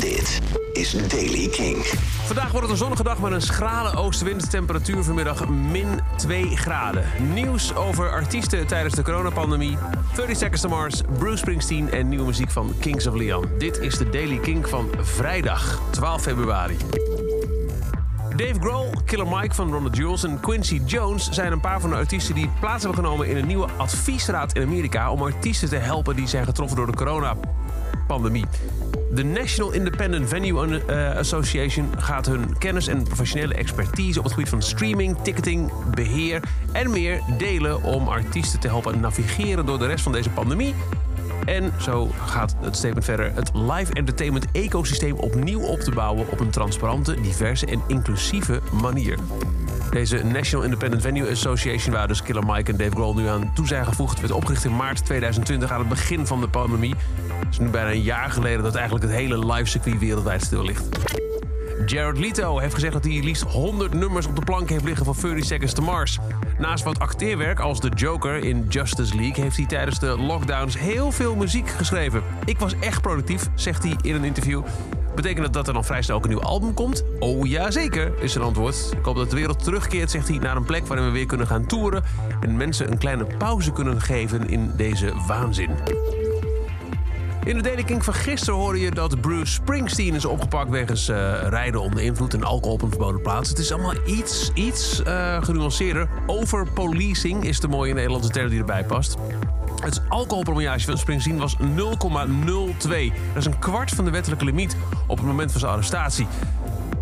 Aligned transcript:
Dit 0.00 0.40
is 0.72 1.08
Daily 1.08 1.48
King. 1.48 1.76
Vandaag 2.24 2.50
wordt 2.50 2.60
het 2.60 2.70
een 2.70 2.76
zonnige 2.76 3.02
dag 3.02 3.20
met 3.20 3.32
een 3.32 3.42
schrale 3.42 3.96
oostenwind. 3.96 4.50
Temperatuur 4.50 5.04
vanmiddag 5.04 5.48
min 5.48 6.00
2 6.16 6.56
graden. 6.56 7.04
Nieuws 7.34 7.74
over 7.74 8.10
artiesten 8.10 8.66
tijdens 8.66 8.94
de 8.94 9.02
coronapandemie. 9.02 9.78
30 10.14 10.36
Seconds 10.36 10.60
to 10.60 10.68
Mars, 10.68 11.00
Bruce 11.18 11.36
Springsteen 11.36 11.90
en 11.90 12.08
nieuwe 12.08 12.26
muziek 12.26 12.50
van 12.50 12.74
Kings 12.80 13.06
of 13.06 13.14
Leon. 13.14 13.44
Dit 13.58 13.78
is 13.78 13.98
de 13.98 14.10
Daily 14.10 14.38
King 14.38 14.68
van 14.68 14.88
vrijdag 15.00 15.80
12 15.90 16.22
februari. 16.22 16.76
Dave 18.36 18.60
Grohl, 18.60 18.90
Killer 19.04 19.26
Mike 19.26 19.54
van 19.54 19.72
Ronald 19.72 19.96
Jules 19.96 20.24
en 20.24 20.40
Quincy 20.40 20.80
Jones 20.84 21.28
zijn 21.30 21.52
een 21.52 21.60
paar 21.60 21.80
van 21.80 21.90
de 21.90 21.96
artiesten 21.96 22.34
die 22.34 22.50
plaats 22.60 22.84
hebben 22.84 23.04
genomen 23.04 23.28
in 23.28 23.36
een 23.36 23.46
nieuwe 23.46 23.68
adviesraad 23.76 24.52
in 24.52 24.62
Amerika 24.62 25.10
om 25.12 25.22
artiesten 25.22 25.68
te 25.68 25.76
helpen 25.76 26.16
die 26.16 26.28
zijn 26.28 26.44
getroffen 26.44 26.76
door 26.76 26.86
de 26.86 26.96
coronapandemie. 27.90 28.44
De 29.10 29.24
National 29.24 29.72
Independent 29.72 30.28
Venue 30.28 30.84
eh, 30.86 31.16
Association 31.16 31.90
gaat 31.96 32.26
hun 32.26 32.58
kennis 32.58 32.86
en 32.86 33.02
professionele 33.02 33.54
expertise 33.54 34.18
op 34.18 34.24
het 34.24 34.32
gebied 34.32 34.48
van 34.48 34.62
streaming, 34.62 35.16
ticketing, 35.22 35.72
beheer 35.94 36.42
en 36.72 36.90
meer 36.90 37.20
delen 37.38 37.82
om 37.82 38.08
artiesten 38.08 38.60
te 38.60 38.68
helpen 38.68 39.00
navigeren 39.00 39.66
door 39.66 39.78
de 39.78 39.86
rest 39.86 40.02
van 40.02 40.12
deze 40.12 40.30
pandemie. 40.30 40.74
En 41.44 41.72
zo 41.80 42.08
gaat 42.26 42.56
het 42.60 42.76
statement 42.76 43.04
verder 43.04 43.34
het 43.34 43.50
live 43.54 43.92
entertainment 43.92 44.46
ecosysteem 44.52 45.14
opnieuw 45.16 45.60
op 45.60 45.80
te 45.80 45.90
bouwen 45.90 46.30
op 46.30 46.40
een 46.40 46.50
transparante, 46.50 47.20
diverse 47.20 47.66
en 47.66 47.82
inclusieve 47.86 48.60
manier. 48.82 49.18
Deze 49.90 50.24
National 50.24 50.64
Independent 50.64 51.02
Venue 51.02 51.30
Association, 51.30 51.94
waar 51.94 52.08
dus 52.08 52.22
Killer 52.22 52.46
Mike 52.46 52.72
en 52.72 52.78
Dave 52.78 52.90
Grohl 52.90 53.14
nu 53.14 53.26
aan 53.26 53.50
toe 53.54 53.66
zijn 53.66 53.86
gevoegd, 53.86 54.20
werd 54.20 54.32
opgericht 54.32 54.64
in 54.64 54.76
maart 54.76 55.04
2020 55.04 55.70
aan 55.70 55.78
het 55.78 55.88
begin 55.88 56.26
van 56.26 56.40
de 56.40 56.48
pandemie. 56.48 56.94
Het 57.38 57.48
is 57.50 57.58
nu 57.58 57.68
bijna 57.68 57.90
een 57.90 58.02
jaar 58.02 58.30
geleden 58.30 58.62
dat 58.62 58.74
eigenlijk 58.74 59.04
het 59.04 59.14
hele 59.14 59.52
live 59.52 59.64
circuit 59.64 59.98
wereldwijd 59.98 60.42
stil 60.42 60.64
ligt. 60.64 60.88
Jared 61.86 62.18
Leto 62.18 62.58
heeft 62.58 62.74
gezegd 62.74 62.92
dat 62.92 63.04
hij 63.04 63.22
liefst 63.22 63.42
100 63.42 63.94
nummers 63.94 64.26
op 64.26 64.36
de 64.36 64.44
plank 64.44 64.68
heeft 64.68 64.84
liggen 64.84 65.04
van 65.04 65.14
30 65.20 65.44
Seconds 65.44 65.72
to 65.72 65.82
Mars. 65.82 66.18
Naast 66.58 66.84
wat 66.84 66.98
acteerwerk 66.98 67.60
als 67.60 67.80
de 67.80 67.88
Joker 67.94 68.44
in 68.44 68.66
Justice 68.68 69.16
League 69.16 69.42
heeft 69.44 69.56
hij 69.56 69.66
tijdens 69.66 69.98
de 69.98 70.18
lockdowns 70.18 70.78
heel 70.78 71.12
veel 71.12 71.36
muziek 71.36 71.68
geschreven. 71.68 72.22
Ik 72.44 72.58
was 72.58 72.78
echt 72.80 73.02
productief, 73.02 73.48
zegt 73.54 73.82
hij 73.82 73.96
in 74.02 74.14
een 74.14 74.24
interview. 74.24 74.62
Betekent 75.18 75.44
dat 75.44 75.52
dat 75.52 75.66
er 75.66 75.72
dan 75.72 75.84
vrij 75.84 76.02
snel 76.02 76.16
ook 76.16 76.24
een 76.24 76.30
nieuw 76.30 76.40
album 76.40 76.74
komt? 76.74 77.04
Oh 77.18 77.46
ja, 77.46 77.70
zeker, 77.70 78.12
is 78.20 78.32
zijn 78.32 78.44
antwoord. 78.44 78.90
Ik 78.98 79.04
hoop 79.04 79.16
dat 79.16 79.30
de 79.30 79.36
wereld 79.36 79.64
terugkeert, 79.64 80.10
zegt 80.10 80.28
hij, 80.28 80.38
naar 80.38 80.56
een 80.56 80.64
plek 80.64 80.86
waarin 80.86 81.06
we 81.06 81.12
weer 81.12 81.26
kunnen 81.26 81.46
gaan 81.46 81.66
toeren 81.66 82.04
en 82.40 82.56
mensen 82.56 82.90
een 82.90 82.98
kleine 82.98 83.24
pauze 83.38 83.72
kunnen 83.72 84.00
geven 84.00 84.48
in 84.48 84.72
deze 84.76 85.12
waanzin. 85.26 85.70
In 87.48 87.56
de 87.56 87.62
Daily 87.62 87.82
King 87.82 88.04
van 88.04 88.14
gisteren 88.14 88.54
hoorde 88.54 88.80
je 88.80 88.90
dat 88.90 89.20
Bruce 89.20 89.52
Springsteen 89.52 90.14
is 90.14 90.24
opgepakt 90.24 90.70
wegens 90.70 91.08
uh, 91.08 91.16
rijden 91.42 91.80
onder 91.80 92.00
invloed 92.00 92.34
en 92.34 92.44
alcohol 92.44 92.74
op 92.74 92.82
een 92.82 92.88
verboden 92.88 93.22
plaats. 93.22 93.48
Het 93.48 93.58
is 93.58 93.72
allemaal 93.72 93.94
iets, 94.06 94.50
iets 94.54 95.02
uh, 95.06 95.42
genuanceerder. 95.42 96.08
Overpolicing 96.26 97.44
is 97.44 97.60
de 97.60 97.68
mooie 97.68 97.94
Nederlandse 97.94 98.30
term 98.30 98.48
die 98.48 98.58
erbij 98.58 98.84
past. 98.84 99.16
Het 99.82 100.02
alcoholpromillage 100.08 100.84
van 100.84 100.98
Springsteen 100.98 101.38
was 101.38 101.56
0,02. 101.60 101.64
Dat 102.88 103.36
is 103.36 103.44
een 103.44 103.58
kwart 103.58 103.90
van 103.90 104.04
de 104.04 104.10
wettelijke 104.10 104.44
limiet 104.44 104.76
op 105.06 105.16
het 105.16 105.26
moment 105.26 105.50
van 105.50 105.60
zijn 105.60 105.72
arrestatie. 105.72 106.26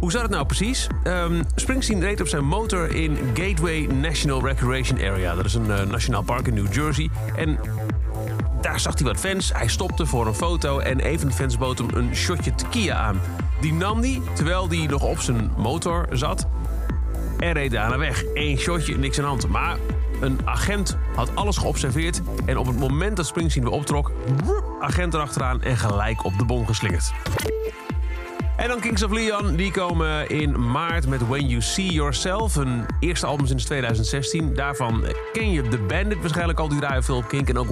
Hoe 0.00 0.10
zat 0.10 0.22
het 0.22 0.30
nou 0.30 0.46
precies? 0.46 0.86
Um, 1.04 1.42
Springsteen 1.54 2.00
reed 2.00 2.20
op 2.20 2.28
zijn 2.28 2.44
motor 2.44 2.94
in 2.94 3.18
Gateway 3.34 3.86
National 3.86 4.46
Recreation 4.46 4.98
Area. 4.98 5.34
Dat 5.34 5.44
is 5.44 5.54
een 5.54 5.66
uh, 5.66 5.82
nationaal 5.82 6.22
park 6.22 6.46
in 6.46 6.54
New 6.54 6.74
Jersey. 6.74 7.10
En 7.36 7.58
daar 8.66 8.80
zag 8.80 8.94
hij 8.94 9.06
wat 9.06 9.20
fans. 9.20 9.52
Hij 9.52 9.68
stopte 9.68 10.06
voor 10.06 10.26
een 10.26 10.34
foto 10.34 10.78
en 10.78 11.06
een 11.06 11.18
van 11.18 11.28
de 11.28 11.34
fans 11.34 11.56
hem 11.58 11.88
een 11.94 12.16
shotje 12.16 12.54
tequila 12.54 12.94
aan. 12.94 13.20
Die 13.60 13.72
nam 13.72 14.00
hij 14.00 14.20
terwijl 14.34 14.68
hij 14.68 14.86
nog 14.86 15.02
op 15.02 15.18
zijn 15.18 15.50
motor 15.56 16.06
zat 16.10 16.46
en 17.38 17.52
reed 17.52 17.70
daarna 17.70 17.98
weg. 17.98 18.24
Eén 18.34 18.58
shotje, 18.58 18.98
niks 18.98 19.18
aan 19.18 19.24
de 19.24 19.30
hand. 19.30 19.48
Maar 19.48 19.76
een 20.20 20.38
agent 20.44 20.96
had 21.14 21.30
alles 21.34 21.56
geobserveerd 21.56 22.22
en 22.44 22.58
op 22.58 22.66
het 22.66 22.78
moment 22.78 23.16
dat 23.16 23.26
Springsteen 23.26 23.62
weer 23.62 23.72
optrok, 23.72 24.12
agent 24.80 25.14
erachteraan 25.14 25.62
en 25.62 25.76
gelijk 25.76 26.24
op 26.24 26.38
de 26.38 26.44
bon 26.44 26.66
geslingerd. 26.66 27.12
En 28.56 28.68
dan 28.68 28.80
Kings 28.80 29.02
of 29.02 29.10
Leon, 29.10 29.56
die 29.56 29.70
komen 29.70 30.28
in 30.28 30.70
maart 30.70 31.06
met 31.06 31.28
When 31.28 31.48
You 31.48 31.62
See 31.62 31.92
Yourself. 31.92 32.54
Hun 32.54 32.86
eerste 33.00 33.26
album 33.26 33.46
sinds 33.46 33.64
2016. 33.64 34.54
Daarvan 34.54 35.04
ken 35.32 35.50
je 35.50 35.68
The 35.68 35.78
Bandit 35.78 36.20
waarschijnlijk 36.20 36.58
al, 36.58 36.68
die 36.68 36.78
draaien 36.78 37.04
veel 37.04 37.16
op 37.16 37.28
Kink. 37.28 37.48
En 37.48 37.58
ook 37.58 37.68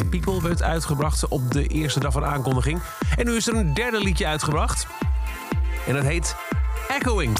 100.000 0.00 0.08
People 0.10 0.42
werd 0.42 0.62
uitgebracht 0.62 1.28
op 1.28 1.52
de 1.52 1.66
eerste 1.66 2.00
dag 2.00 2.12
van 2.12 2.24
aankondiging. 2.24 2.80
En 3.16 3.26
nu 3.26 3.36
is 3.36 3.48
er 3.48 3.54
een 3.54 3.74
derde 3.74 4.00
liedje 4.00 4.26
uitgebracht. 4.26 4.86
En 5.86 5.94
dat 5.94 6.04
heet 6.04 6.36
Echoing. 6.88 7.36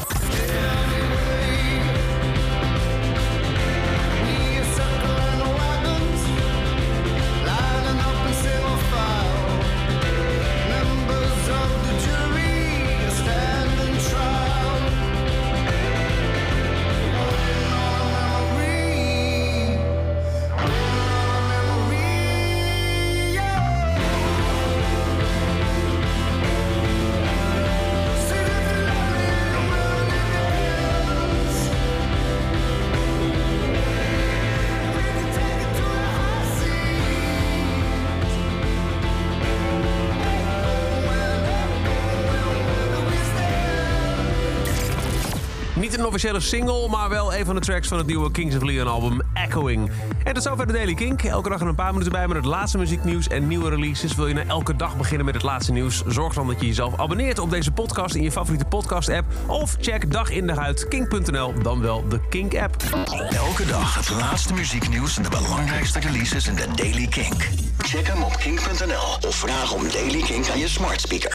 Niet 45.79 45.99
een 45.99 46.07
officiële 46.07 46.41
single, 46.41 46.89
maar 46.89 47.09
wel 47.09 47.35
een 47.35 47.45
van 47.45 47.55
de 47.55 47.61
tracks 47.61 47.89
van 47.89 47.99
het 47.99 48.07
nieuwe 48.07 48.31
Kings 48.31 48.57
of 48.57 48.63
Leon 48.63 48.89
album 48.89 49.21
Echoing. 49.35 49.91
En 50.25 50.35
tot 50.35 50.43
zover 50.43 50.67
de 50.67 50.73
Daily 50.73 50.95
Kink. 50.95 51.23
Elke 51.23 51.49
dag 51.49 51.61
er 51.61 51.67
een 51.67 51.75
paar 51.75 51.93
minuten 51.93 52.13
bij 52.13 52.27
met 52.27 52.37
het 52.37 52.47
laatste 52.47 52.79
muzieknieuws 52.79 53.29
en 53.29 53.49
nieuwe 53.49 53.71
releases. 53.71 54.15
Wil 54.15 54.27
je 54.27 54.35
nou 54.35 54.47
elke 54.47 54.77
dag 54.77 54.97
beginnen 54.97 55.25
met 55.25 55.35
het 55.35 55.43
laatste 55.43 55.73
nieuws? 55.73 56.03
Zorg 56.07 56.35
dan 56.35 56.47
dat 56.47 56.61
je 56.61 56.67
jezelf 56.67 56.99
abonneert 56.99 57.39
op 57.39 57.51
deze 57.51 57.71
podcast 57.71 58.15
in 58.15 58.23
je 58.23 58.33
favoriete 58.33 58.65
podcast 58.65 59.09
app. 59.09 59.27
Of 59.47 59.77
check 59.81 60.13
dag 60.13 60.31
in 60.31 60.47
dag 60.47 60.59
uit 60.59 60.89
kink.nl, 60.89 61.53
dan 61.63 61.81
wel 61.81 62.09
de 62.09 62.21
Kink 62.29 62.57
app. 62.57 62.83
Elke 63.31 63.67
dag 63.67 63.95
het 63.95 64.11
laatste 64.11 64.55
muzieknieuws 64.55 65.17
en 65.17 65.23
de 65.23 65.29
belangrijkste 65.29 66.01
releases 66.01 66.47
in 66.47 66.55
de 66.55 66.67
Daily 66.75 67.07
Kink. 67.07 67.49
Check 67.79 68.07
hem 68.07 68.23
op 68.23 68.37
kink.nl 68.37 69.29
of 69.29 69.35
vraag 69.35 69.73
om 69.73 69.83
Daily 69.93 70.21
Kink 70.21 70.49
aan 70.49 70.59
je 70.59 70.69
smart 70.69 71.01
speaker. 71.01 71.27